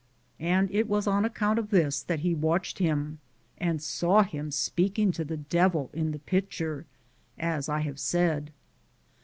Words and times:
And 0.39 0.71
it 0.71 0.87
was 0.89 1.05
on 1.05 1.25
account 1.25 1.59
of 1.59 1.69
this 1.69 2.01
that 2.01 2.21
he 2.21 2.33
watched 2.33 2.79
him 2.79 3.19
and 3.59 3.79
saw 3.79 4.23
him 4.23 4.49
speaking 4.49 5.11
to 5.11 5.23
the 5.23 5.37
devil 5.37 5.91
in 5.93 6.09
the 6.11 6.17
pitcher, 6.17 6.87
as 7.37 7.69
I 7.69 7.81
have 7.81 7.99
said. 7.99 8.49